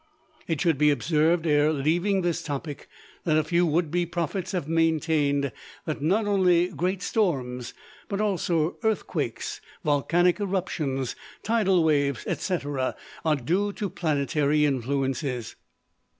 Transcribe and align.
It 0.47 0.59
should 0.59 0.79
be 0.79 0.89
observed, 0.89 1.45
ere 1.45 1.71
leaving 1.71 2.23
this 2.23 2.41
topic, 2.41 2.87
that 3.23 3.37
a 3.37 3.43
few 3.43 3.67
would 3.67 3.91
be 3.91 4.07
prophets 4.07 4.51
have 4.53 4.67
maintained 4.67 5.51
that 5.85 6.01
not 6.01 6.25
only 6.25 6.69
great 6.69 7.03
storms, 7.03 7.75
but 8.07 8.19
also 8.19 8.77
earthquakes, 8.81 9.61
volcanic 9.83 10.39
eruptions, 10.39 11.15
tidal 11.43 11.83
waves, 11.83 12.23
etc., 12.25 12.95
are 13.23 13.35
due 13.35 13.71
to 13.73 13.91
planetary 13.91 14.65
influences. 14.65 15.55